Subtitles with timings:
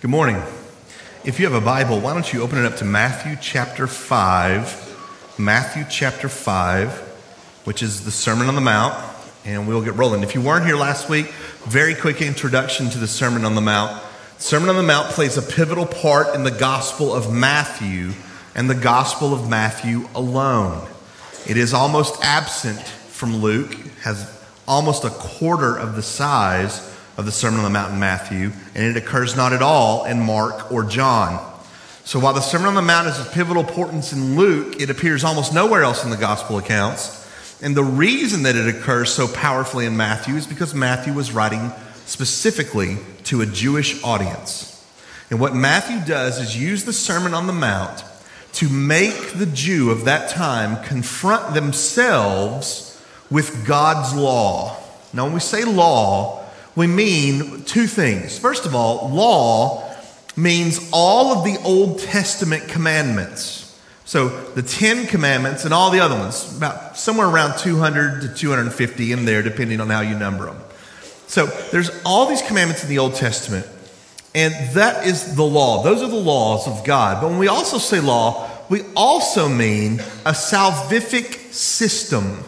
[0.00, 0.40] Good morning.
[1.24, 5.34] If you have a Bible, why don't you open it up to Matthew chapter 5.
[5.40, 6.92] Matthew chapter 5,
[7.64, 8.94] which is the Sermon on the Mount,
[9.44, 10.22] and we'll get rolling.
[10.22, 11.26] If you weren't here last week,
[11.66, 14.00] very quick introduction to the Sermon on the Mount.
[14.38, 18.12] Sermon on the Mount plays a pivotal part in the Gospel of Matthew
[18.54, 20.86] and the Gospel of Matthew alone.
[21.44, 24.32] It is almost absent from Luke, has
[24.68, 26.88] almost a quarter of the size
[27.18, 30.20] of the Sermon on the Mount in Matthew, and it occurs not at all in
[30.20, 31.44] Mark or John.
[32.04, 35.24] So while the Sermon on the Mount is of pivotal importance in Luke, it appears
[35.24, 37.28] almost nowhere else in the gospel accounts.
[37.60, 41.72] And the reason that it occurs so powerfully in Matthew is because Matthew was writing
[42.06, 44.74] specifically to a Jewish audience.
[45.28, 48.04] And what Matthew does is use the Sermon on the Mount
[48.54, 54.76] to make the Jew of that time confront themselves with God's law.
[55.12, 56.37] Now, when we say law,
[56.78, 58.38] we mean two things.
[58.38, 59.84] First of all, law
[60.36, 63.76] means all of the Old Testament commandments.
[64.04, 69.10] So the Ten Commandments and all the other ones, about somewhere around 200 to 250
[69.10, 70.56] in there, depending on how you number them.
[71.26, 73.66] So there's all these commandments in the Old Testament,
[74.32, 75.82] and that is the law.
[75.82, 77.20] Those are the laws of God.
[77.20, 82.44] But when we also say law, we also mean a salvific system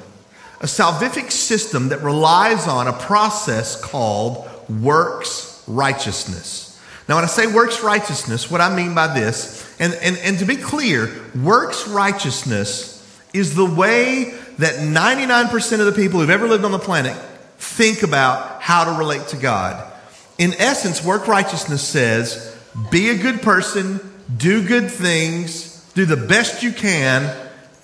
[0.61, 6.79] a salvific system that relies on a process called works righteousness.
[7.09, 10.45] Now, when I say works righteousness, what I mean by this, and, and, and to
[10.45, 12.97] be clear, works righteousness
[13.33, 17.17] is the way that 99% of the people who've ever lived on the planet
[17.59, 19.91] think about how to relate to God.
[20.39, 22.57] In essence, work righteousness says
[22.91, 23.99] be a good person,
[24.37, 27.35] do good things, do the best you can,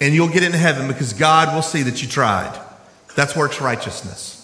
[0.01, 2.61] and you'll get into heaven because God will see that you tried.
[3.17, 4.35] That's works righteousness.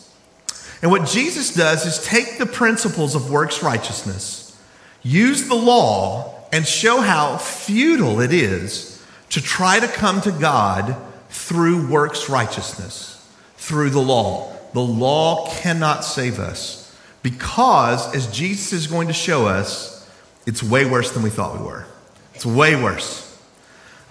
[0.83, 4.59] And what Jesus does is take the principles of works righteousness,
[5.05, 9.00] use the law, and show how futile it is
[9.31, 10.97] to try to come to God
[11.28, 13.25] through works righteousness,
[13.56, 14.55] through the law.
[14.72, 20.11] The law cannot save us because, as Jesus is going to show us,
[20.47, 21.87] it's way worse than we thought we were.
[22.34, 23.31] It's way worse.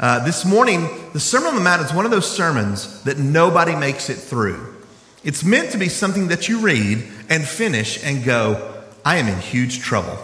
[0.02, 3.76] Uh, this morning, the Sermon on the Mount is one of those sermons that nobody
[3.76, 4.76] makes it through.
[5.24, 9.38] It's meant to be something that you read and finish and go, I am in
[9.38, 10.18] huge trouble.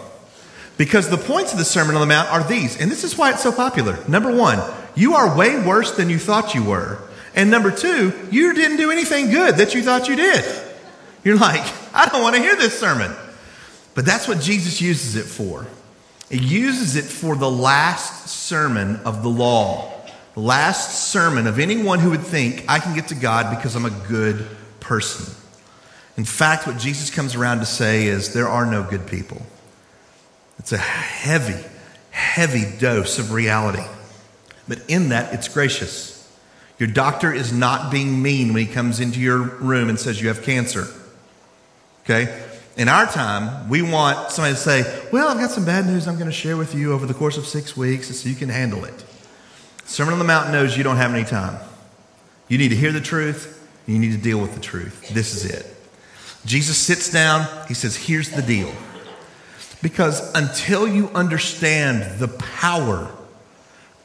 [0.78, 3.30] Because the points of the Sermon on the Mount are these, and this is why
[3.30, 3.96] it's so popular.
[4.08, 4.60] Number one,
[4.96, 6.98] you are way worse than you thought you were.
[7.36, 10.44] And number two, you didn't do anything good that you thought you did.
[11.22, 11.62] You're like,
[11.94, 13.12] I don't want to hear this sermon.
[13.94, 15.68] But that's what Jesus uses it for.
[16.30, 19.92] It uses it for the last sermon of the law,
[20.34, 23.86] the last sermon of anyone who would think, I can get to God because I'm
[23.86, 24.46] a good
[24.80, 25.34] person.
[26.16, 29.40] In fact, what Jesus comes around to say is, there are no good people.
[30.58, 31.64] It's a heavy,
[32.10, 33.84] heavy dose of reality.
[34.66, 36.14] But in that, it's gracious.
[36.78, 40.28] Your doctor is not being mean when he comes into your room and says you
[40.28, 40.86] have cancer.
[42.04, 42.47] Okay?
[42.78, 46.14] In our time, we want somebody to say, Well, I've got some bad news I'm
[46.14, 48.84] going to share with you over the course of six weeks so you can handle
[48.84, 49.04] it.
[49.84, 51.58] Sermon on the Mount knows you don't have any time.
[52.46, 55.08] You need to hear the truth, you need to deal with the truth.
[55.12, 55.66] This is it.
[56.46, 58.72] Jesus sits down, he says, Here's the deal.
[59.82, 63.12] Because until you understand the power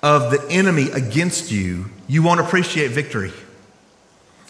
[0.01, 3.33] of the enemy against you, you won't appreciate victory.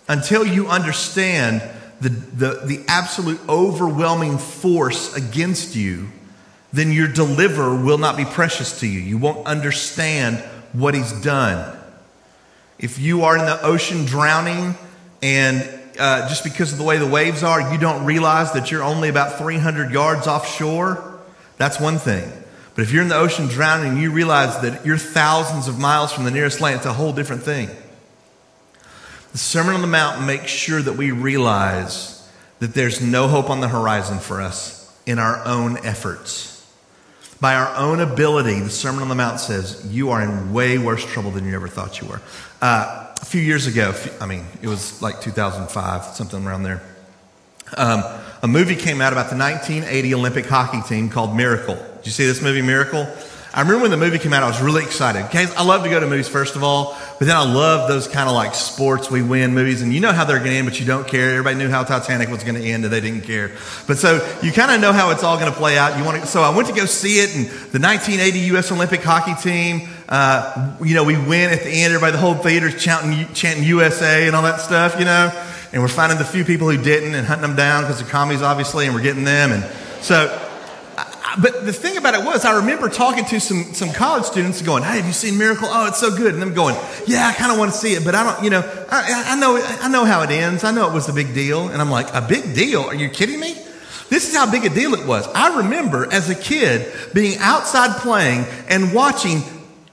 [0.07, 1.61] Until you understand
[2.03, 6.09] the, the, the absolute overwhelming force against you,
[6.73, 8.99] then your deliverer will not be precious to you.
[8.99, 10.39] You won't understand
[10.73, 11.77] what he's done.
[12.77, 14.75] If you are in the ocean drowning
[15.21, 18.83] and uh, just because of the way the waves are, you don't realize that you're
[18.83, 21.21] only about 300 yards offshore,
[21.57, 22.29] that's one thing.
[22.75, 26.11] But if you're in the ocean drowning and you realize that you're thousands of miles
[26.11, 27.69] from the nearest land, it's a whole different thing.
[29.33, 32.29] The Sermon on the Mount makes sure that we realize
[32.59, 36.51] that there's no hope on the horizon for us in our own efforts.
[37.41, 41.03] By our own ability, the Sermon on the Mount says, you are in way worse
[41.03, 42.21] trouble than you ever thought you were.
[42.61, 46.83] Uh, a few years ago, I mean, it was like 2005, something around there.
[47.75, 48.03] Um,
[48.43, 51.75] a movie came out about the 1980 Olympic hockey team called Miracle.
[51.75, 53.07] Did you see this movie, Miracle?
[53.55, 55.25] I remember when the movie came out, I was really excited.
[55.25, 58.07] Okay, I love to go to movies, first of all, but then I love those
[58.07, 60.67] kind of like sports we win movies, and you know how they're going to end,
[60.67, 61.29] but you don't care.
[61.29, 63.51] Everybody knew how Titanic was going to end, and they didn't care.
[63.85, 65.99] But so you kind of know how it's all going to play out.
[65.99, 68.71] You want to, so I went to go see it, and the 1980 U.S.
[68.71, 71.93] Olympic hockey team, uh, you know, we win at the end.
[71.93, 75.31] Everybody, the whole theater's chanting, chanting USA and all that stuff, you know,
[75.71, 78.41] and we're finding the few people who didn't and hunting them down because they're commies,
[78.41, 79.63] obviously, and we're getting them, and
[80.01, 80.42] so
[81.41, 84.83] but the thing about it was, I remember talking to some, some college students going,
[84.83, 85.67] Hey, have you seen Miracle?
[85.69, 86.33] Oh, it's so good.
[86.33, 86.75] And them going,
[87.07, 89.39] Yeah, I kind of want to see it, but I don't, you know, I, I
[89.39, 90.63] know, I know how it ends.
[90.63, 91.69] I know it was a big deal.
[91.69, 92.81] And I'm like, A big deal?
[92.81, 93.55] Are you kidding me?
[94.09, 95.27] This is how big a deal it was.
[95.29, 99.41] I remember as a kid being outside playing and watching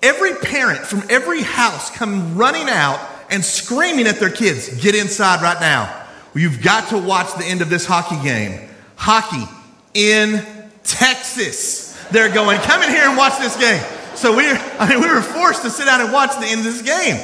[0.03, 3.01] every parent from every house come running out
[3.31, 5.97] and screaming at their kids, Get inside right now.
[6.35, 8.69] You've got to watch the end of this hockey game.
[8.97, 9.45] Hockey
[9.95, 10.45] in
[10.91, 11.97] Texas.
[12.11, 13.83] They're going, come in here and watch this game.
[14.15, 16.65] So we, I mean, we were forced to sit down and watch the end of
[16.65, 17.17] this game.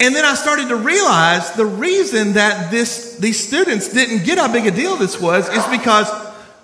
[0.00, 4.50] And then I started to realize the reason that this, these students didn't get how
[4.50, 6.10] big a deal this was is because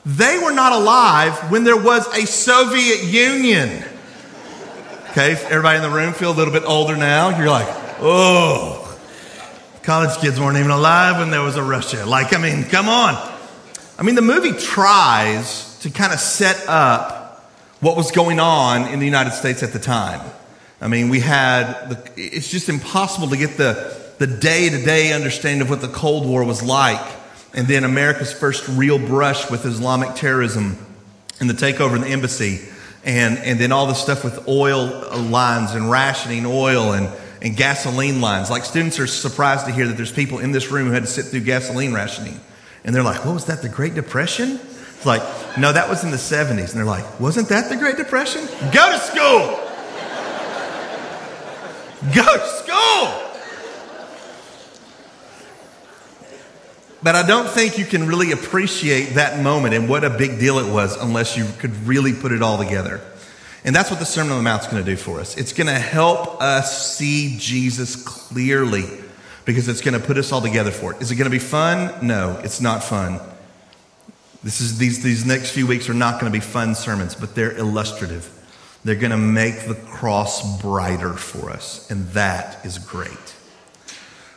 [0.05, 3.85] they were not alive when there was a Soviet Union.
[5.11, 7.39] Okay, everybody in the room feel a little bit older now.
[7.39, 7.69] You're like,
[8.01, 8.99] oh,
[9.83, 12.07] college kids weren't even alive when there was a Russia.
[12.07, 13.15] Like, I mean, come on.
[13.99, 18.99] I mean, the movie tries to kind of set up what was going on in
[18.99, 20.21] the United States at the time.
[20.81, 25.13] I mean, we had, the, it's just impossible to get the, the day to day
[25.13, 27.05] understanding of what the Cold War was like.
[27.55, 30.77] And then America's first real brush with Islamic terrorism
[31.41, 32.61] and the takeover of the embassy.
[33.05, 34.87] And, and then all the stuff with oil
[35.17, 37.09] lines and rationing oil and,
[37.41, 38.51] and gasoline lines.
[38.51, 41.09] Like students are surprised to hear that there's people in this room who had to
[41.09, 42.41] sit through gasoline rationing.
[42.85, 44.61] And they're like, what was that, the Great Depression?
[44.99, 45.23] It's like,
[45.57, 46.49] no, that was in the 70s.
[46.51, 48.45] And they're like, wasn't that the Great Depression?
[48.73, 49.65] Go to school!
[52.13, 53.25] Go to school!
[57.01, 60.59] But I don't think you can really appreciate that moment and what a big deal
[60.59, 63.01] it was unless you could really put it all together.
[63.65, 65.37] And that's what the Sermon on the Mount is going to do for us.
[65.37, 68.87] It's going to help us see Jesus clearly
[69.45, 71.01] because it's going to put us all together for it.
[71.01, 72.05] Is it going to be fun?
[72.05, 73.21] No, it's not fun.
[74.43, 77.35] This is, these, these next few weeks are not going to be fun sermons, but
[77.35, 78.31] they're illustrative.
[78.85, 83.11] They're going to make the cross brighter for us, and that is great.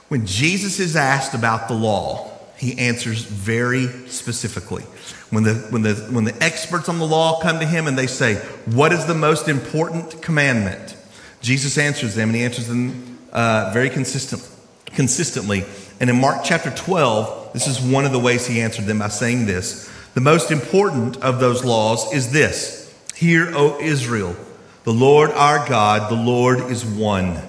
[0.07, 4.83] When Jesus is asked about the law, he answers very specifically.
[5.29, 8.07] When the, when, the, when the experts on the law come to him and they
[8.07, 10.97] say, What is the most important commandment?
[11.41, 14.47] Jesus answers them, and he answers them uh, very consistent,
[14.87, 15.63] consistently.
[15.99, 19.07] And in Mark chapter 12, this is one of the ways he answered them by
[19.07, 24.35] saying this the most important of those laws is this Hear, O Israel,
[24.83, 27.39] the Lord our God, the Lord is one.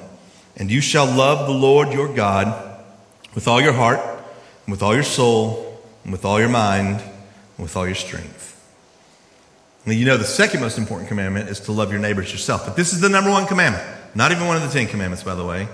[0.57, 2.85] And you shall love the Lord your God
[3.35, 7.59] with all your heart, and with all your soul, and with all your mind, and
[7.59, 8.51] with all your strength.
[9.87, 12.67] Now, you know, the second most important commandment is to love your neighbors yourself.
[12.67, 13.85] But this is the number one commandment.
[14.15, 15.67] Not even one of the Ten Commandments, by the way.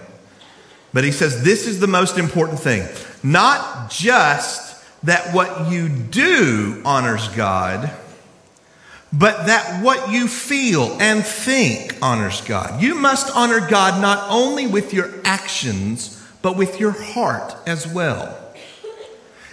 [0.94, 2.88] But he says this is the most important thing.
[3.22, 4.67] Not just
[5.02, 7.90] that what you do honors God,
[9.12, 12.82] but that what you feel and think honors God.
[12.82, 18.36] You must honor God not only with your actions, but with your heart as well.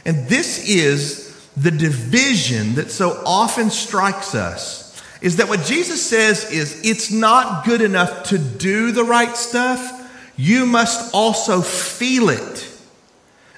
[0.05, 1.25] And this is
[1.55, 4.85] the division that so often strikes us
[5.21, 10.11] is that what Jesus says is it's not good enough to do the right stuff.
[10.37, 12.71] You must also feel it.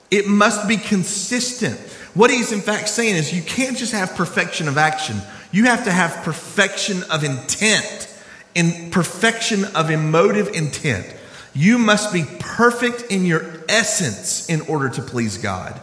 [0.09, 1.77] It must be consistent.
[2.13, 5.18] What he's in fact saying is you can't just have perfection of action.
[5.51, 8.13] You have to have perfection of intent
[8.56, 11.06] and perfection of emotive intent.
[11.54, 15.80] You must be perfect in your essence in order to please God.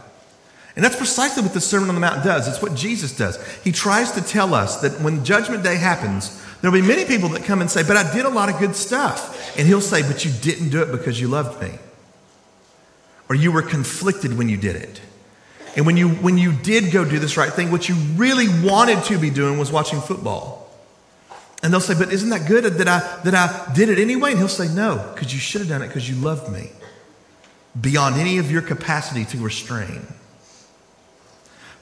[0.77, 2.49] And that's precisely what the Sermon on the Mount does.
[2.49, 3.39] It's what Jesus does.
[3.63, 7.45] He tries to tell us that when Judgment Day happens, there'll be many people that
[7.45, 9.57] come and say, But I did a lot of good stuff.
[9.57, 11.79] And he'll say, But you didn't do it because you loved me
[13.29, 15.01] or you were conflicted when you did it.
[15.77, 19.03] And when you, when you did go do this right thing, what you really wanted
[19.05, 20.71] to be doing was watching football.
[21.63, 24.31] And they'll say, But isn't that good that I, that I did it anyway?
[24.31, 26.71] And he'll say, No, because you should have done it because you loved me
[27.81, 30.07] beyond any of your capacity to restrain.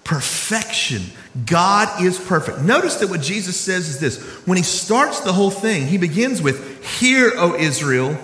[0.04, 1.02] Perfection.
[1.46, 2.60] God is perfect.
[2.60, 6.40] Notice that what Jesus says is this when he starts the whole thing, he begins
[6.40, 8.16] with, Hear, O Israel,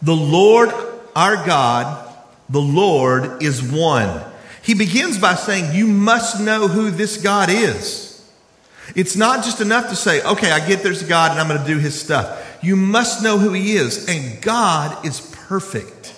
[0.00, 0.70] the Lord
[1.16, 2.14] our God,
[2.50, 4.22] the Lord is one.
[4.62, 8.12] He begins by saying, You must know who this God is.
[8.94, 11.60] It's not just enough to say, Okay, I get there's a God and I'm going
[11.60, 12.58] to do his stuff.
[12.62, 14.08] You must know who he is.
[14.08, 16.14] And God is perfect.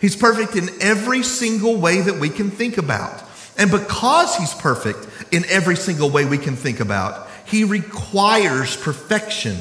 [0.00, 3.22] He's perfect in every single way that we can think about.
[3.56, 9.56] And because he's perfect in every single way we can think about, he requires perfection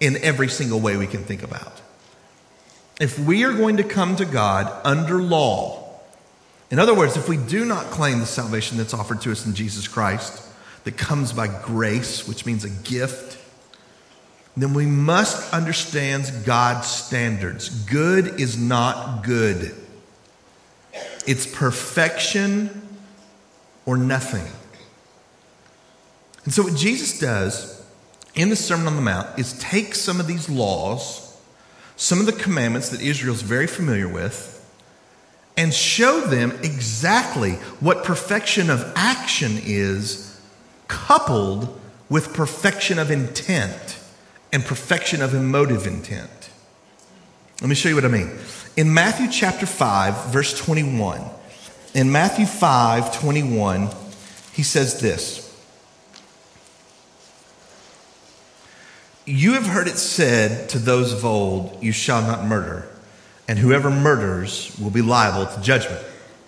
[0.00, 1.80] in every single way we can think about.
[3.00, 5.86] If we are going to come to God under law,
[6.70, 9.54] in other words, if we do not claim the salvation that's offered to us in
[9.54, 10.42] Jesus Christ,
[10.84, 13.38] that comes by grace, which means a gift,
[14.56, 17.68] then we must understand God's standards.
[17.68, 19.74] Good is not good,
[21.26, 22.88] it's perfection
[23.84, 24.46] or nothing.
[26.44, 27.84] And so, what Jesus does
[28.34, 31.25] in the Sermon on the Mount is take some of these laws,
[31.96, 34.52] some of the commandments that Israel's very familiar with,
[35.56, 40.38] and show them exactly what perfection of action is,
[40.86, 43.98] coupled with perfection of intent
[44.52, 46.50] and perfection of emotive intent.
[47.60, 48.30] Let me show you what I mean.
[48.76, 51.22] In Matthew chapter 5, verse 21,
[51.94, 53.88] in Matthew 5, 21,
[54.52, 55.45] he says this.
[59.26, 62.88] You have heard it said to those of old, You shall not murder
[63.48, 66.02] and whoever murders will be liable to judgment.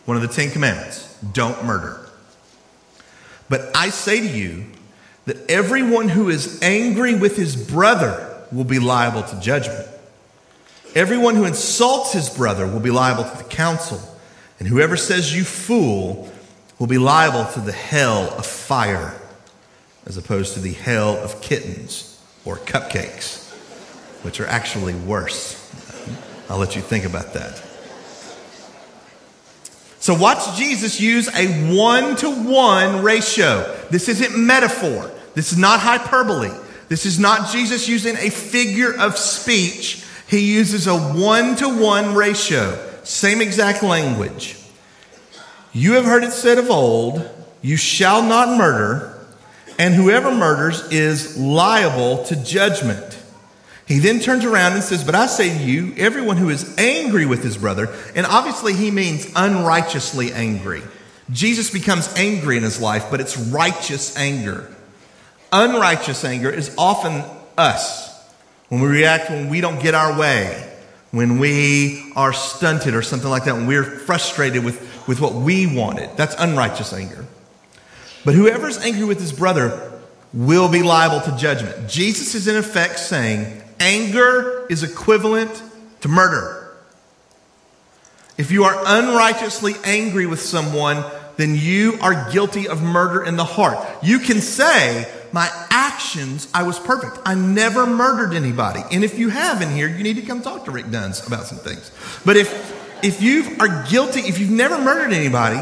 [0.05, 2.09] One of the Ten Commandments don't murder.
[3.49, 4.67] But I say to you
[5.27, 9.87] that everyone who is angry with his brother will be liable to judgment.
[10.95, 14.01] Everyone who insults his brother will be liable to the council.
[14.59, 16.31] And whoever says you fool
[16.79, 19.15] will be liable to the hell of fire,
[20.07, 22.08] as opposed to the hell of kittens
[22.49, 23.51] or cupcakes,
[24.25, 25.55] which are actually worse.
[26.49, 27.63] I'll let you think about that.
[30.01, 33.77] So, watch Jesus use a one to one ratio.
[33.91, 36.51] This isn't metaphor, this is not hyperbole.
[36.89, 40.03] This is not Jesus using a figure of speech.
[40.27, 42.83] He uses a one to one ratio.
[43.05, 44.57] Same exact language.
[45.75, 47.29] You have heard it said of old,
[47.61, 49.18] You shall not murder,
[49.79, 53.17] and whoever murders is liable to judgment.
[53.87, 57.25] He then turns around and says, But I say to you, everyone who is angry
[57.25, 60.83] with his brother, and obviously he means unrighteously angry.
[61.31, 64.71] Jesus becomes angry in his life, but it's righteous anger.
[65.53, 67.25] Unrighteous anger is often
[67.57, 68.09] us
[68.69, 70.71] when we react when we don't get our way,
[71.11, 75.67] when we are stunted or something like that, when we're frustrated with, with what we
[75.67, 76.11] wanted.
[76.17, 77.25] That's unrighteous anger.
[78.29, 79.91] But whoever's angry with his brother
[80.35, 81.89] will be liable to judgment.
[81.89, 85.63] Jesus is in effect saying, Anger is equivalent
[86.03, 86.77] to murder.
[88.37, 91.07] If you are unrighteously angry with someone,
[91.39, 93.79] then you are guilty of murder in the heart.
[94.03, 97.19] You can say, My actions, I was perfect.
[97.25, 98.83] I never murdered anybody.
[98.93, 101.47] And if you have in here, you need to come talk to Rick Dunns about
[101.47, 101.91] some things.
[102.27, 105.61] But if if you are guilty, if you've never murdered anybody,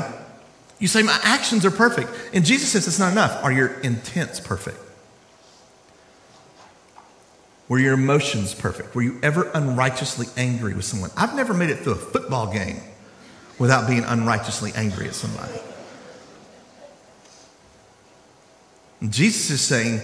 [0.78, 2.10] you say, My actions are perfect.
[2.32, 3.42] And Jesus says it's not enough.
[3.44, 4.78] Are your intents perfect?
[7.68, 8.94] Were your emotions perfect?
[8.94, 11.10] Were you ever unrighteously angry with someone?
[11.16, 12.80] I've never made it through a football game
[13.58, 15.58] without being unrighteously angry at somebody.
[19.00, 20.00] And Jesus is saying,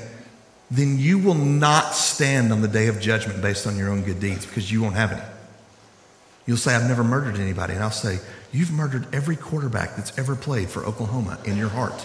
[0.73, 4.21] then you will not stand on the day of judgment based on your own good
[4.21, 5.23] deeds because you won't have any.
[6.47, 7.75] You'll say, I've never murdered anybody.
[7.75, 8.19] And I'll say,
[8.53, 12.05] You've murdered every quarterback that's ever played for Oklahoma in your heart.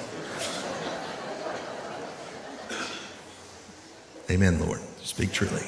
[4.29, 4.79] Amen, Lord.
[5.03, 5.63] Speak truly.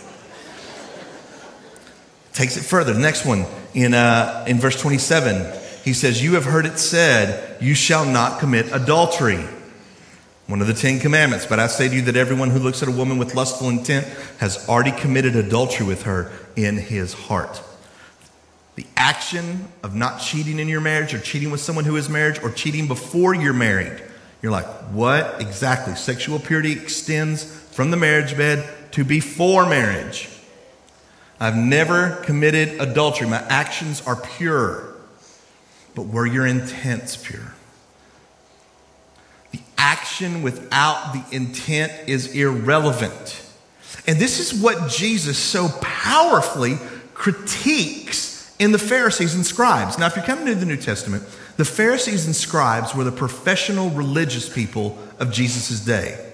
[2.34, 2.94] Takes it further.
[2.94, 7.62] The next one in, uh, in verse 27, he says, You have heard it said,
[7.62, 9.44] You shall not commit adultery.
[10.48, 11.46] One of the Ten Commandments.
[11.46, 14.08] But I say to you that everyone who looks at a woman with lustful intent
[14.40, 17.62] has already committed adultery with her in his heart.
[18.80, 22.40] The action of not cheating in your marriage or cheating with someone who is married
[22.42, 24.02] or cheating before you're married.
[24.42, 25.96] You're like, what exactly?
[25.96, 30.30] Sexual purity extends from the marriage bed to before marriage.
[31.42, 33.28] I've never committed adultery.
[33.28, 34.96] My actions are pure.
[35.94, 37.54] But were your intents pure?
[39.52, 43.46] The action without the intent is irrelevant.
[44.08, 46.78] And this is what Jesus so powerfully
[47.14, 48.29] critiques
[48.60, 49.98] in the Pharisees and scribes.
[49.98, 51.24] Now, if you're coming to the New Testament,
[51.56, 56.34] the Pharisees and scribes were the professional religious people of Jesus' day.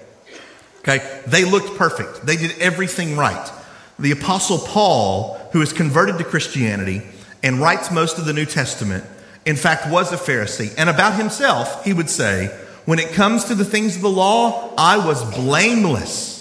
[0.80, 1.22] Okay?
[1.26, 2.26] They looked perfect.
[2.26, 3.50] They did everything right.
[3.98, 7.02] The apostle Paul, who is converted to Christianity
[7.42, 9.04] and writes most of the New Testament,
[9.44, 10.74] in fact was a Pharisee.
[10.76, 12.48] And about himself, he would say,
[12.84, 16.35] when it comes to the things of the law, I was blameless.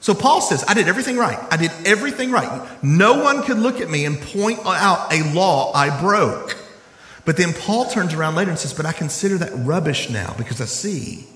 [0.00, 1.38] So Paul says, I did everything right.
[1.50, 2.82] I did everything right.
[2.82, 6.56] No one could look at me and point out a law I broke.
[7.26, 10.60] But then Paul turns around later and says, But I consider that rubbish now because
[10.60, 11.26] I see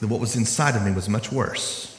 [0.00, 1.94] that what was inside of me was much worse.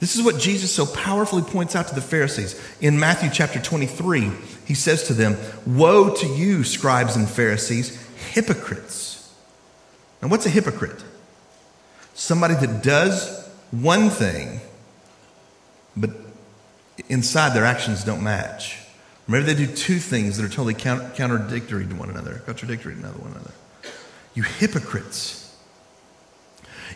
[0.00, 2.60] This is what Jesus so powerfully points out to the Pharisees.
[2.80, 4.30] In Matthew chapter 23,
[4.64, 8.00] he says to them, Woe to you, scribes and Pharisees,
[8.32, 9.34] hypocrites.
[10.22, 11.02] Now, what's a hypocrite?
[12.14, 14.60] Somebody that does one thing,
[15.96, 16.10] but
[17.08, 18.78] inside their actions don't match.
[19.26, 23.18] Maybe they do two things that are totally contradictory to one another, contradictory to another
[23.18, 23.50] one another.
[24.34, 25.54] You hypocrites.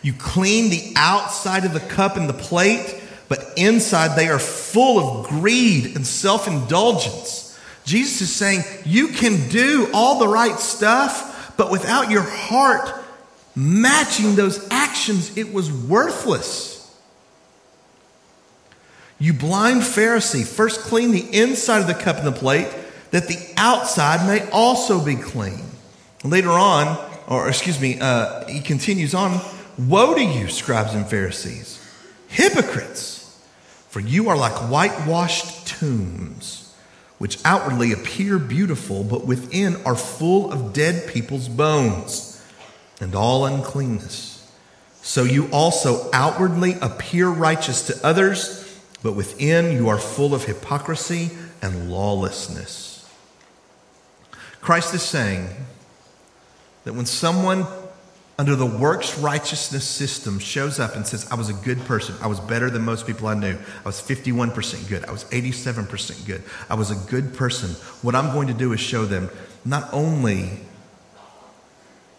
[0.01, 4.99] You clean the outside of the cup and the plate, but inside they are full
[4.99, 7.59] of greed and self indulgence.
[7.85, 13.02] Jesus is saying you can do all the right stuff, but without your heart
[13.55, 16.71] matching those actions, it was worthless.
[19.19, 22.67] You blind Pharisee, first clean the inside of the cup and the plate,
[23.11, 25.63] that the outside may also be clean.
[26.23, 29.39] Later on, or excuse me, uh, he continues on
[29.77, 31.79] Woe to you, scribes and Pharisees,
[32.27, 33.19] hypocrites,
[33.89, 36.75] for you are like whitewashed tombs,
[37.17, 42.32] which outwardly appear beautiful, but within are full of dead people's bones
[42.99, 44.51] and all uncleanness.
[45.01, 48.63] So you also outwardly appear righteous to others
[49.03, 51.29] but within you are full of hypocrisy
[51.61, 53.07] and lawlessness.
[54.61, 55.49] Christ is saying
[56.85, 57.67] that when someone
[58.39, 62.27] under the works righteousness system shows up and says, I was a good person, I
[62.27, 66.41] was better than most people I knew, I was 51% good, I was 87% good,
[66.69, 67.71] I was a good person,
[68.01, 69.29] what I'm going to do is show them
[69.65, 70.61] not only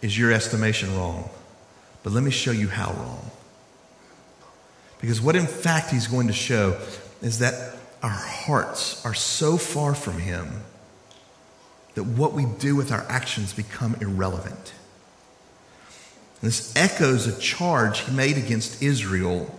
[0.04, 1.30] is your estimation wrong,
[2.02, 3.30] but let me show you how wrong.
[5.00, 6.78] Because what in fact he's going to show
[7.22, 10.60] is that our hearts are so far from him
[11.94, 14.74] that what we do with our actions become irrelevant.
[16.42, 19.58] This echoes a charge he made against Israel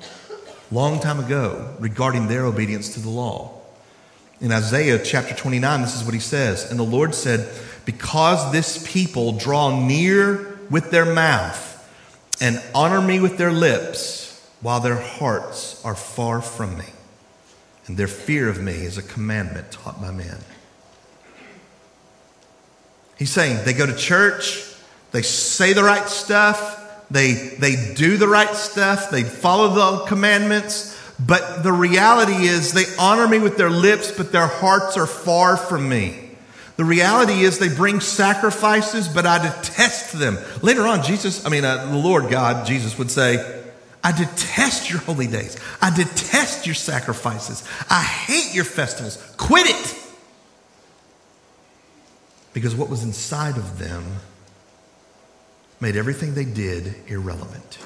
[0.72, 3.65] long time ago regarding their obedience to the law.
[4.42, 6.70] In Isaiah chapter 29, this is what he says.
[6.70, 7.50] And the Lord said,
[7.86, 11.72] Because this people draw near with their mouth
[12.42, 14.24] and honor me with their lips,
[14.62, 16.86] while their hearts are far from me,
[17.88, 20.40] and their fear of me is a commandment taught by men.
[23.18, 24.66] He's saying they go to church,
[25.12, 30.95] they say the right stuff, they, they do the right stuff, they follow the commandments,
[31.20, 35.56] but the reality is they honor me with their lips, but their hearts are far
[35.56, 36.22] from me.
[36.78, 40.38] The reality is they bring sacrifices, but I detest them.
[40.62, 43.64] Later on, Jesus, I mean, uh, the Lord God, Jesus would say,
[44.04, 45.58] I detest your holy days.
[45.82, 47.68] I detest your sacrifices.
[47.90, 49.18] I hate your festivals.
[49.38, 50.02] Quit it.
[52.54, 54.04] Because what was inside of them
[55.80, 57.80] made everything they did irrelevant.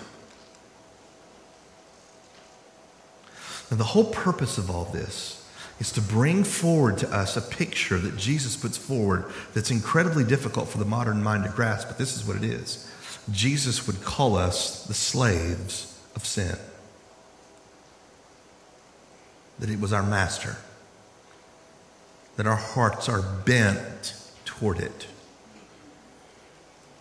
[3.71, 5.45] Now, the whole purpose of all this
[5.79, 10.67] is to bring forward to us a picture that Jesus puts forward that's incredibly difficult
[10.67, 12.89] for the modern mind to grasp, but this is what it is.
[13.31, 16.57] Jesus would call us the slaves of sin.
[19.59, 20.57] That it was our master.
[22.35, 25.07] That our hearts are bent toward it.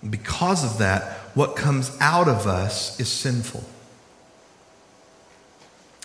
[0.09, 3.64] Because of that, what comes out of us is sinful.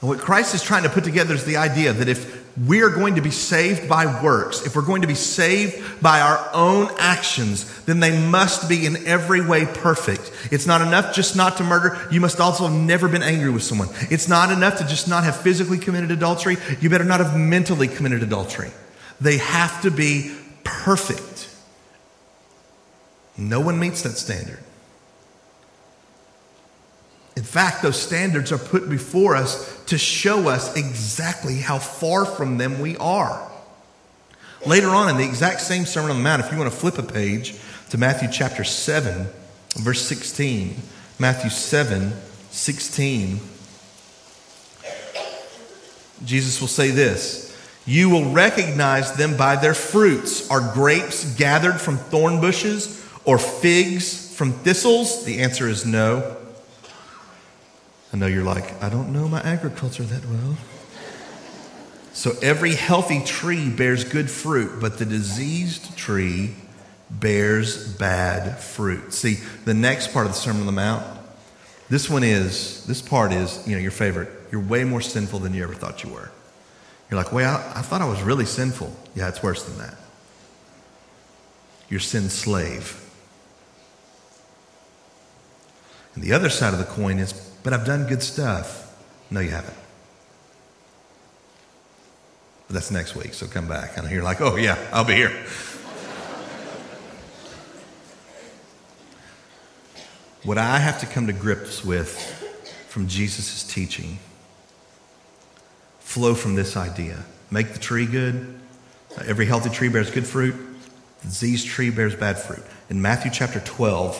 [0.04, 2.90] And what Christ is trying to put together is the idea that if we are
[2.90, 6.90] going to be saved by works, if we're going to be saved by our own
[7.00, 10.30] actions, then they must be in every way perfect.
[10.52, 12.06] It's not enough just not to murder.
[12.12, 13.88] You must also have never been angry with someone.
[14.12, 16.58] It's not enough to just not have physically committed adultery.
[16.82, 18.72] You better not have mentally committed adultery.
[19.22, 20.36] They have to be
[20.66, 21.50] perfect.
[23.38, 24.60] No one meets that standard.
[27.36, 32.58] In fact, those standards are put before us to show us exactly how far from
[32.58, 33.52] them we are.
[34.66, 36.98] Later on in the exact same Sermon on the Mount, if you want to flip
[36.98, 37.56] a page
[37.90, 39.28] to Matthew chapter 7,
[39.76, 40.76] verse 16,
[41.20, 42.14] Matthew 7,
[42.52, 43.40] 16,
[46.24, 50.50] Jesus will say this You will recognize them by their fruits.
[50.50, 55.26] Are grapes gathered from thorn bushes or figs from thistles?
[55.26, 56.38] The answer is no.
[58.14, 60.56] I know you're like, I don't know my agriculture that well.
[62.14, 66.54] So every healthy tree bears good fruit, but the diseased tree
[67.10, 69.14] bears bad fruit.
[69.14, 71.04] See, the next part of the Sermon on the Mount,
[71.90, 74.30] this one is, this part is, you know, your favorite.
[74.52, 76.32] You're way more sinful than you ever thought you were.
[77.10, 78.96] You're like, well, I, I thought I was really sinful.
[79.16, 79.96] Yeah, it's worse than that.
[81.90, 83.00] You're sin slave.
[86.14, 88.96] And the other side of the coin is, but I've done good stuff.
[89.32, 89.78] No, you haven't.
[92.68, 93.98] But that's next week, so come back.
[93.98, 95.34] And you're like, oh, yeah, I'll be here.
[100.44, 102.12] what I have to come to grips with
[102.90, 104.20] from Jesus' teaching
[106.00, 108.60] flow from this idea make the tree good.
[109.26, 110.56] Every healthy tree bears good fruit,
[111.22, 112.64] the diseased tree bears bad fruit.
[112.90, 114.20] In Matthew chapter 12,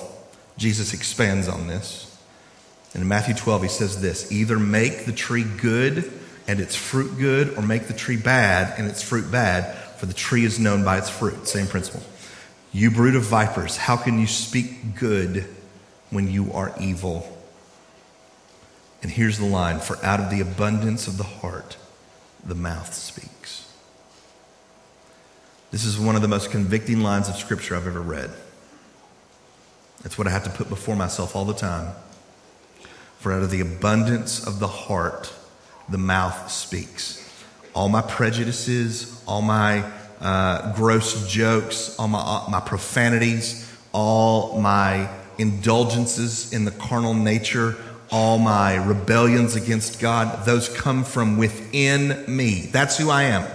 [0.58, 2.13] Jesus expands on this.
[2.94, 6.12] And in Matthew 12, he says this either make the tree good
[6.48, 10.14] and its fruit good, or make the tree bad and its fruit bad, for the
[10.14, 11.48] tree is known by its fruit.
[11.48, 12.04] Same principle.
[12.74, 15.48] You brood of vipers, how can you speak good
[16.10, 17.30] when you are evil?
[19.02, 21.78] And here's the line For out of the abundance of the heart,
[22.44, 23.72] the mouth speaks.
[25.72, 28.32] This is one of the most convicting lines of Scripture I've ever read.
[30.02, 31.96] That's what I have to put before myself all the time.
[33.24, 35.34] For out of the abundance of the heart,
[35.88, 37.26] the mouth speaks.
[37.74, 45.10] All my prejudices, all my uh, gross jokes, all my, uh, my profanities, all my
[45.38, 47.78] indulgences in the carnal nature,
[48.12, 52.68] all my rebellions against God, those come from within me.
[52.74, 53.50] That's who I am.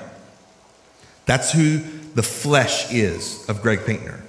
[1.26, 1.81] That's who
[2.14, 4.22] the flesh is of Greg Pinkner.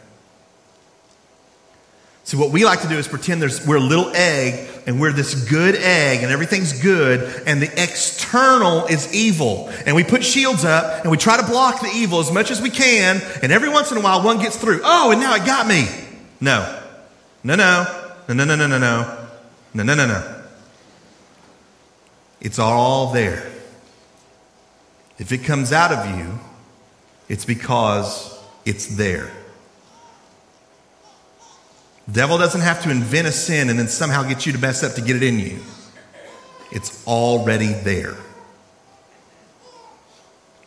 [2.30, 5.12] See, what we like to do is pretend there's, we're a little egg and we're
[5.12, 9.68] this good egg and everything's good and the external is evil.
[9.88, 12.62] And we put shields up and we try to block the evil as much as
[12.62, 13.20] we can.
[13.42, 14.82] And every once in a while, one gets through.
[14.84, 15.88] Oh, and now it got me.
[16.40, 16.80] No.
[17.44, 18.12] No, no.
[18.28, 19.28] No, no, no, no, no, no.
[19.74, 20.44] No, no, no, no.
[22.42, 23.52] It's all there.
[25.18, 26.38] If it comes out of you,
[27.28, 29.32] it's because it's there.
[32.12, 34.94] Devil doesn't have to invent a sin and then somehow get you to mess up
[34.94, 35.60] to get it in you.
[36.72, 38.16] It's already there.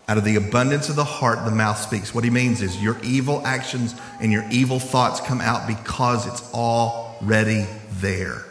[0.09, 2.15] Out of the abundance of the heart, the mouth speaks.
[2.15, 6.53] What he means is your evil actions and your evil thoughts come out because it's
[6.53, 8.45] already there.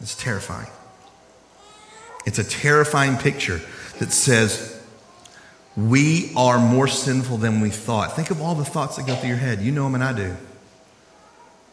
[0.00, 0.70] It's terrifying.
[2.26, 3.60] It's a terrifying picture
[3.98, 4.80] that says,
[5.76, 8.14] we are more sinful than we thought.
[8.14, 9.60] Think of all the thoughts that go through your head.
[9.60, 10.36] You know them and I do.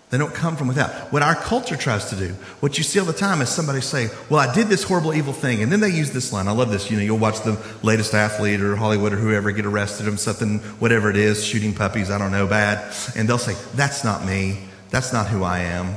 [0.09, 0.89] They don't come from without.
[1.13, 4.09] What our culture tries to do, what you see all the time is somebody say,
[4.27, 5.61] Well, I did this horrible, evil thing.
[5.61, 6.47] And then they use this line.
[6.47, 6.89] I love this.
[6.89, 10.59] You know, you'll watch the latest athlete or Hollywood or whoever get arrested or something,
[10.79, 12.91] whatever it is, shooting puppies, I don't know, bad.
[13.15, 14.57] And they'll say, That's not me.
[14.89, 15.95] That's not who I am.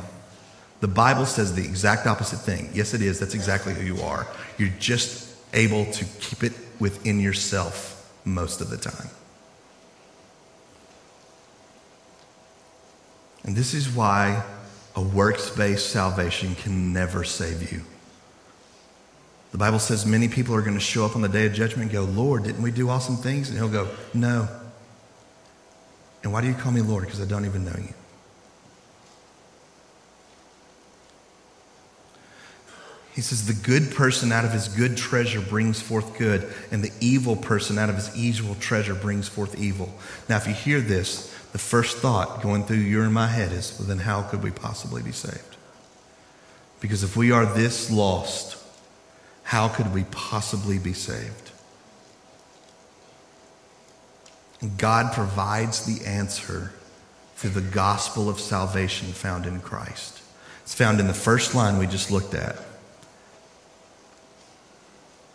[0.80, 2.68] The Bible says the exact opposite thing.
[2.74, 3.18] Yes, it is.
[3.18, 4.26] That's exactly who you are.
[4.58, 9.08] You're just able to keep it within yourself most of the time.
[13.44, 14.44] And this is why
[14.94, 17.82] a works based salvation can never save you.
[19.52, 21.82] The Bible says many people are going to show up on the day of judgment
[21.82, 23.50] and go, Lord, didn't we do awesome things?
[23.50, 24.48] And he'll go, No.
[26.22, 27.04] And why do you call me Lord?
[27.04, 27.94] Because I don't even know you.
[33.14, 36.92] He says, The good person out of his good treasure brings forth good, and the
[37.00, 39.92] evil person out of his evil treasure brings forth evil.
[40.28, 43.76] Now, if you hear this, the first thought going through your and my head is,
[43.78, 45.56] Well, then how could we possibly be saved?
[46.80, 48.56] Because if we are this lost,
[49.44, 51.50] how could we possibly be saved?
[54.78, 56.72] God provides the answer
[57.36, 60.22] through the gospel of salvation found in Christ.
[60.62, 62.56] It's found in the first line we just looked at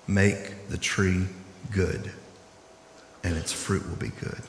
[0.08, 1.26] make the tree
[1.72, 2.12] good,
[3.24, 4.42] and its fruit will be good.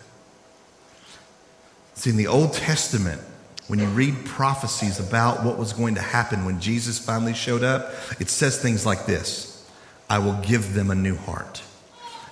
[1.98, 3.20] See, in the Old Testament,
[3.66, 7.92] when you read prophecies about what was going to happen when Jesus finally showed up,
[8.20, 9.68] it says things like this
[10.08, 11.61] I will give them a new heart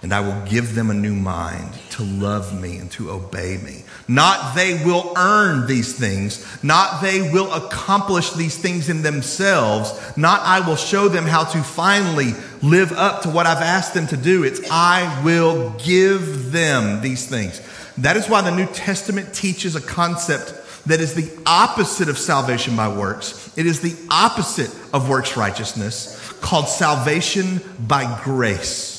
[0.02, 3.83] and I will give them a new mind to love me and to obey me.
[4.07, 10.42] Not they will earn these things, not they will accomplish these things in themselves, not
[10.42, 14.16] I will show them how to finally live up to what I've asked them to
[14.16, 14.44] do.
[14.44, 17.61] It's I will give them these things.
[17.98, 20.52] That is why the New Testament teaches a concept
[20.87, 23.52] that is the opposite of salvation by works.
[23.56, 28.94] It is the opposite of works righteousness called salvation by grace.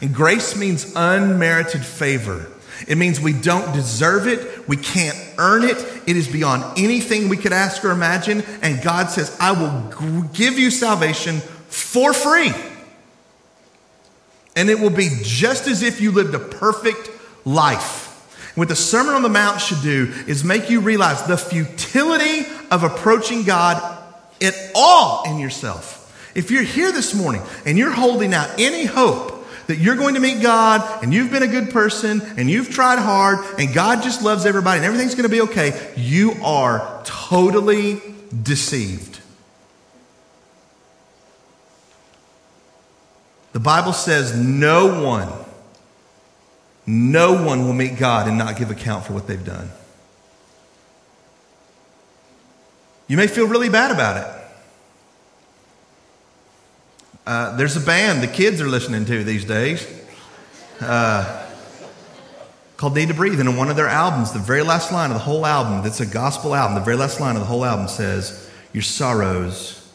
[0.00, 2.46] And grace means unmerited favor.
[2.86, 4.68] It means we don't deserve it.
[4.68, 5.76] We can't earn it.
[6.06, 8.42] It is beyond anything we could ask or imagine.
[8.62, 11.38] And God says, I will give you salvation
[11.68, 12.52] for free.
[14.54, 17.10] And it will be just as if you lived a perfect
[17.44, 18.01] life.
[18.54, 22.82] What the Sermon on the Mount should do is make you realize the futility of
[22.82, 23.80] approaching God
[24.42, 25.98] at all in yourself.
[26.34, 30.20] If you're here this morning and you're holding out any hope that you're going to
[30.20, 34.22] meet God and you've been a good person and you've tried hard and God just
[34.22, 38.00] loves everybody and everything's going to be okay, you are totally
[38.42, 39.20] deceived.
[43.52, 45.30] The Bible says no one
[46.86, 49.70] no one will meet God and not give account for what they've done.
[53.06, 54.42] You may feel really bad about it.
[57.26, 59.86] Uh, there's a band the kids are listening to these days
[60.80, 61.46] uh,
[62.76, 63.38] called Need to Breathe.
[63.38, 66.00] And in one of their albums, the very last line of the whole album, that's
[66.00, 69.92] a gospel album, the very last line of the whole album says, Your sorrows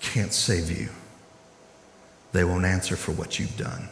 [0.00, 0.88] can't save you,
[2.32, 3.88] they won't answer for what you've done.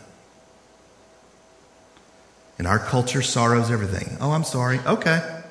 [2.59, 4.17] In our culture, sorrow's everything.
[4.21, 4.79] Oh, I'm sorry.
[4.81, 5.43] Okay.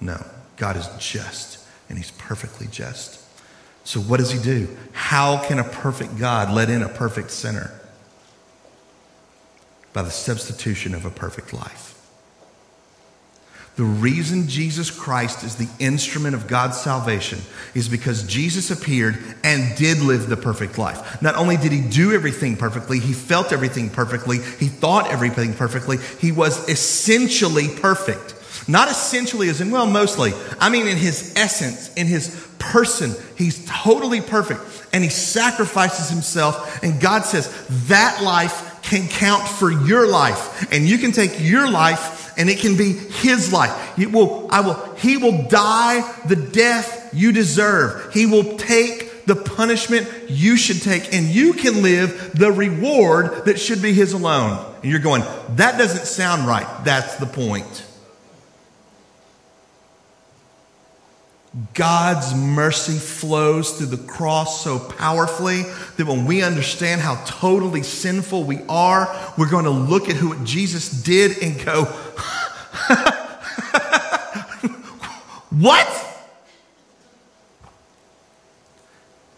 [0.00, 0.24] No,
[0.56, 3.20] God is just, and He's perfectly just.
[3.84, 4.68] So, what does He do?
[4.92, 7.72] How can a perfect God let in a perfect sinner?
[9.92, 11.89] By the substitution of a perfect life.
[13.76, 17.38] The reason Jesus Christ is the instrument of God's salvation
[17.74, 21.22] is because Jesus appeared and did live the perfect life.
[21.22, 25.96] Not only did he do everything perfectly, he felt everything perfectly, he thought everything perfectly,
[26.18, 28.34] he was essentially perfect.
[28.68, 30.32] Not essentially as in, well, mostly.
[30.58, 34.60] I mean, in his essence, in his person, he's totally perfect.
[34.92, 37.48] And he sacrifices himself, and God says,
[37.88, 40.70] that life can count for your life.
[40.72, 43.98] And you can take your life and it can be his life.
[43.98, 48.12] It will, I will, he will die the death you deserve.
[48.12, 53.60] He will take the punishment you should take, and you can live the reward that
[53.60, 54.64] should be his alone.
[54.82, 55.22] And you're going,
[55.56, 56.66] that doesn't sound right.
[56.84, 57.84] That's the point.
[61.74, 65.62] God's mercy flows through the cross so powerfully
[65.96, 70.42] that when we understand how totally sinful we are, we're going to look at who
[70.44, 71.84] Jesus did and go,
[75.50, 76.06] What?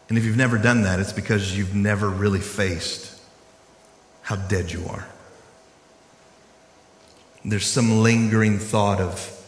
[0.08, 3.18] And if you've never done that, it's because you've never really faced
[4.20, 5.08] how dead you are.
[7.44, 9.42] There's some lingering thought of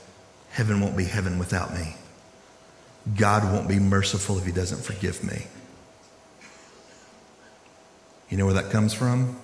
[0.50, 1.94] heaven won't be heaven without me.
[3.16, 5.46] God won't be merciful if he doesn't forgive me.
[8.30, 9.36] You know where that comes from?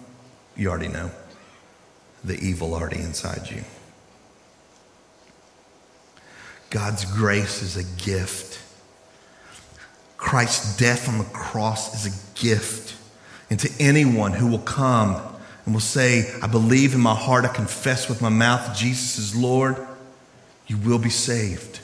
[0.57, 1.11] You already know.
[2.25, 3.63] The evil already inside you.
[6.71, 8.61] God's grace is a gift.
[10.17, 12.97] Christ's death on the cross is a gift.
[13.51, 15.21] And to anyone who will come
[15.65, 19.37] and will say, I believe in my heart, I confess with my mouth Jesus is
[19.37, 19.77] Lord,
[20.67, 21.81] you will be saved.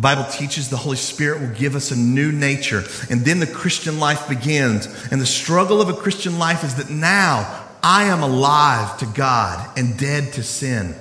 [0.00, 3.46] The Bible teaches the Holy Spirit will give us a new nature, and then the
[3.46, 4.86] Christian life begins.
[5.12, 9.78] And the struggle of a Christian life is that now I am alive to God
[9.78, 10.94] and dead to sin.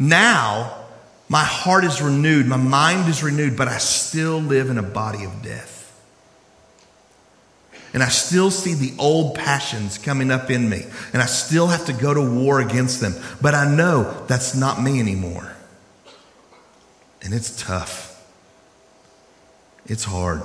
[0.00, 0.76] Now
[1.28, 5.22] my heart is renewed, my mind is renewed, but I still live in a body
[5.22, 5.96] of death.
[7.92, 11.86] And I still see the old passions coming up in me, and I still have
[11.86, 13.14] to go to war against them.
[13.40, 15.54] But I know that's not me anymore.
[17.22, 18.10] And it's tough,
[19.86, 20.42] it's hard.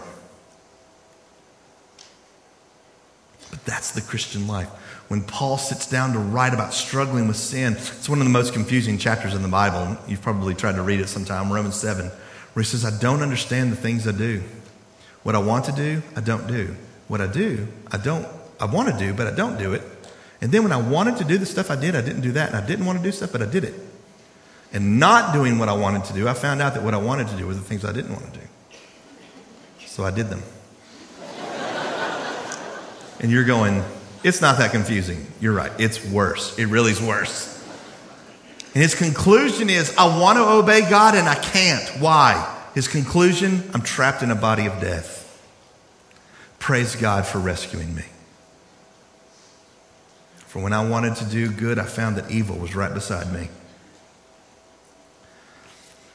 [3.49, 4.69] But that's the Christian life
[5.09, 7.73] when Paul sits down to write about struggling with sin.
[7.73, 9.97] It's one of the most confusing chapters in the Bible.
[10.07, 13.71] You've probably tried to read it sometime, Romans 7, where he says, I don't understand
[13.71, 14.43] the things I do.
[15.23, 16.75] What I want to do, I don't do.
[17.07, 18.27] What I do, I don't,
[18.59, 19.81] I want to do, but I don't do it.
[20.41, 22.49] And then when I wanted to do the stuff I did, I didn't do that.
[22.49, 23.73] And I didn't want to do stuff, but I did it.
[24.71, 27.29] And not doing what I wanted to do, I found out that what I wanted
[27.29, 28.45] to do were the things I didn't want to do.
[29.99, 30.41] So I did them.
[33.19, 33.83] and you're going,
[34.23, 35.27] it's not that confusing.
[35.41, 35.73] You're right.
[35.77, 36.57] It's worse.
[36.57, 37.61] It really is worse.
[38.73, 41.85] And his conclusion is I want to obey God and I can't.
[41.99, 42.57] Why?
[42.73, 45.45] His conclusion I'm trapped in a body of death.
[46.59, 48.05] Praise God for rescuing me.
[50.47, 53.49] For when I wanted to do good, I found that evil was right beside me.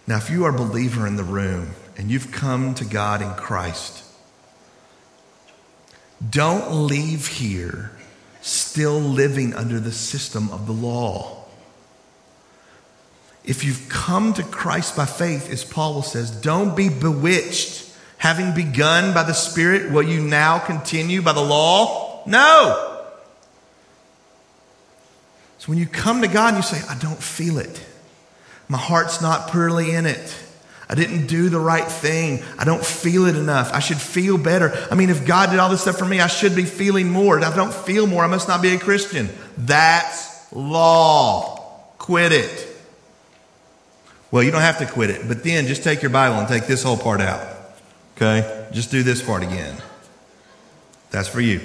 [0.06, 3.32] Now, if you are a believer in the room and you've come to God in
[3.34, 4.04] Christ,
[6.30, 7.92] don't leave here
[8.40, 11.44] still living under the system of the law.
[13.44, 17.82] If you've come to Christ by faith, as Paul says, don't be bewitched.
[18.18, 22.22] Having begun by the Spirit, will you now continue by the law?
[22.26, 23.02] No.
[25.58, 27.84] So when you come to God and you say, I don't feel it,
[28.66, 30.43] my heart's not purely in it.
[30.94, 32.40] I didn't do the right thing.
[32.56, 33.72] I don't feel it enough.
[33.72, 34.72] I should feel better.
[34.92, 37.36] I mean, if God did all this stuff for me, I should be feeling more.
[37.36, 39.28] If I don't feel more, I must not be a Christian.
[39.58, 41.58] That's law.
[41.98, 42.68] Quit it.
[44.30, 46.68] Well, you don't have to quit it, but then just take your Bible and take
[46.68, 47.44] this whole part out.
[48.16, 48.68] Okay?
[48.70, 49.76] Just do this part again.
[51.10, 51.60] That's for you.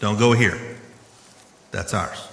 [0.00, 0.58] Don't go here.
[1.70, 2.26] That's ours.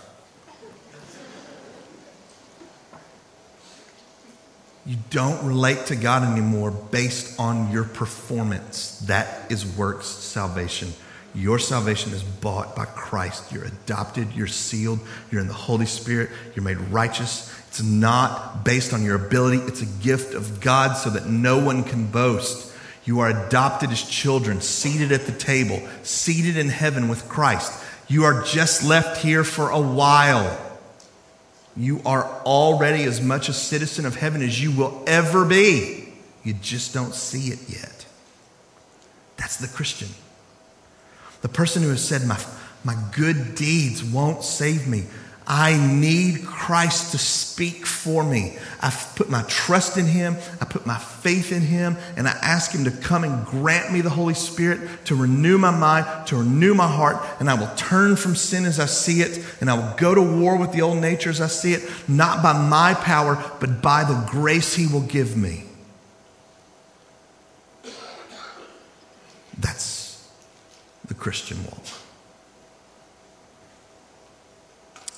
[4.89, 8.97] You don't relate to God anymore based on your performance.
[9.01, 10.93] That is works salvation.
[11.35, 13.51] Your salvation is bought by Christ.
[13.51, 14.99] You're adopted, you're sealed,
[15.29, 17.55] you're in the Holy Spirit, you're made righteous.
[17.67, 21.83] It's not based on your ability, it's a gift of God so that no one
[21.83, 22.73] can boast.
[23.05, 27.79] You are adopted as children, seated at the table, seated in heaven with Christ.
[28.07, 30.68] You are just left here for a while.
[31.79, 36.09] You are already as much a citizen of heaven as you will ever be.
[36.43, 38.05] You just don't see it yet.
[39.37, 40.09] That's the Christian.
[41.41, 42.37] The person who has said, My,
[42.83, 45.05] my good deeds won't save me.
[45.51, 48.55] I need Christ to speak for me.
[48.81, 50.37] I've put my trust in Him.
[50.61, 51.97] I put my faith in Him.
[52.15, 55.71] And I ask Him to come and grant me the Holy Spirit to renew my
[55.71, 57.25] mind, to renew my heart.
[57.39, 59.43] And I will turn from sin as I see it.
[59.59, 62.43] And I will go to war with the old nature as I see it, not
[62.43, 65.63] by my power, but by the grace He will give me.
[69.57, 70.29] That's
[71.05, 71.98] the Christian walk.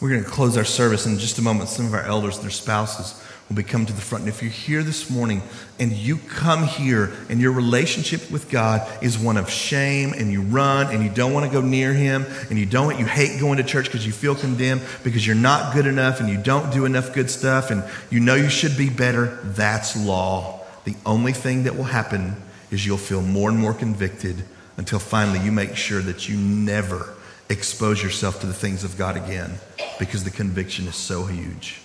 [0.01, 1.69] We're going to close our service in just a moment.
[1.69, 4.23] Some of our elders, their spouses, will be coming to the front.
[4.23, 5.43] And if you're here this morning
[5.79, 10.41] and you come here and your relationship with God is one of shame and you
[10.41, 13.57] run and you don't want to go near Him and you don't, you hate going
[13.57, 16.85] to church because you feel condemned because you're not good enough and you don't do
[16.85, 20.61] enough good stuff and you know you should be better, that's law.
[20.85, 22.37] The only thing that will happen
[22.71, 24.45] is you'll feel more and more convicted
[24.77, 27.13] until finally you make sure that you never
[27.49, 29.59] expose yourself to the things of God again
[30.01, 31.79] because the conviction is so huge.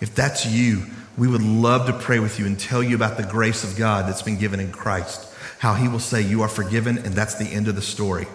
[0.00, 0.86] If that's you,
[1.18, 4.08] we would love to pray with you and tell you about the grace of God
[4.08, 5.30] that's been given in Christ.
[5.58, 8.26] How he will say, You are forgiven, and that's the end of the story.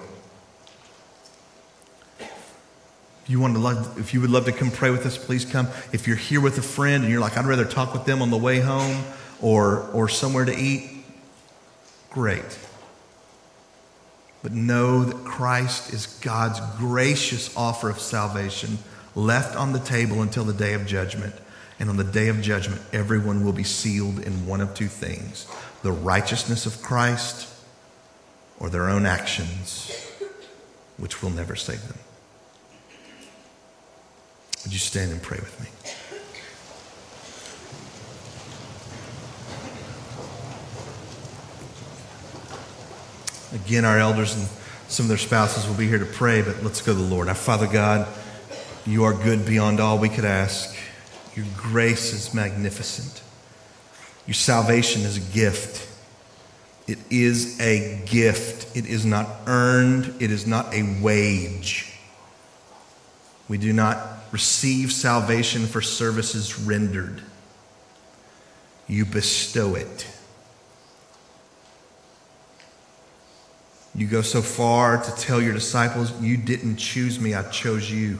[2.19, 5.43] If you, want to love, if you would love to come pray with us, please
[5.43, 5.69] come.
[5.91, 8.29] If you're here with a friend and you're like, I'd rather talk with them on
[8.29, 9.03] the way home
[9.41, 11.03] or, or somewhere to eat,
[12.11, 12.59] great.
[14.41, 18.77] But know that Christ is God's gracious offer of salvation
[19.15, 21.35] left on the table until the day of judgment.
[21.79, 25.47] And on the day of judgment, everyone will be sealed in one of two things
[25.81, 27.47] the righteousness of Christ
[28.59, 29.89] or their own actions,
[30.97, 31.97] which will never save them.
[34.63, 35.67] Would you stand and pray with me?
[43.53, 44.47] Again, our elders and
[44.87, 47.27] some of their spouses will be here to pray, but let's go to the Lord.
[47.27, 48.07] Our Father God,
[48.85, 50.75] you are good beyond all we could ask.
[51.35, 53.21] Your grace is magnificent.
[54.25, 55.87] Your salvation is a gift.
[56.87, 58.75] It is a gift.
[58.75, 61.93] It is not earned, it is not a wage.
[63.47, 63.97] We do not
[64.31, 67.21] receive salvation for services rendered,
[68.87, 70.07] you bestow it.
[73.95, 78.19] You go so far to tell your disciples, You didn't choose me, I chose you.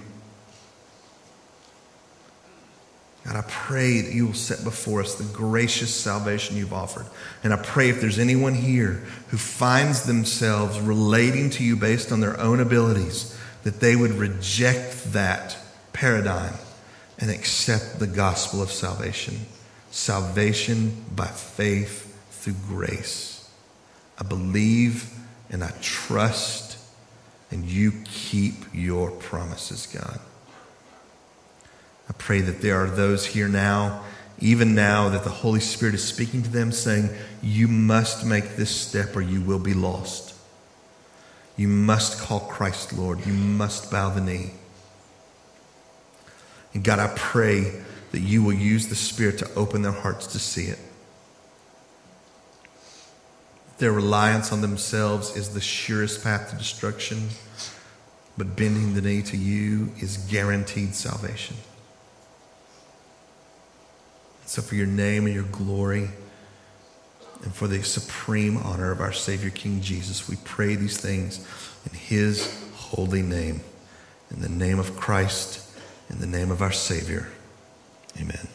[3.25, 7.05] God, I pray that you will set before us the gracious salvation you've offered.
[7.43, 12.21] And I pray if there's anyone here who finds themselves relating to you based on
[12.21, 15.57] their own abilities, that they would reject that
[15.93, 16.53] paradigm
[17.19, 19.37] and accept the gospel of salvation.
[19.91, 23.47] Salvation by faith through grace.
[24.17, 25.13] I believe
[25.49, 26.77] and I trust,
[27.51, 30.19] and you keep your promises, God.
[32.09, 34.03] I pray that there are those here now,
[34.39, 37.09] even now, that the Holy Spirit is speaking to them, saying,
[37.41, 40.35] You must make this step or you will be lost.
[41.57, 43.25] You must call Christ Lord.
[43.25, 44.51] You must bow the knee.
[46.73, 47.81] And God, I pray
[48.11, 50.79] that you will use the Spirit to open their hearts to see it.
[53.79, 57.29] Their reliance on themselves is the surest path to destruction,
[58.37, 61.55] but bending the knee to you is guaranteed salvation.
[64.45, 66.09] So, for your name and your glory,
[67.43, 71.37] and for the supreme honor of our Savior King Jesus, we pray these things
[71.89, 73.61] in His holy name.
[74.31, 75.71] In the name of Christ,
[76.09, 77.29] in the name of our Savior.
[78.19, 78.47] Amen.